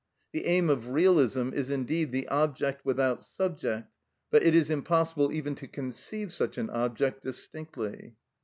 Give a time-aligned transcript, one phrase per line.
[0.31, 3.87] The aim of realism is indeed the object without subject;
[4.31, 8.15] but it is impossible even to conceive such an object distinctly.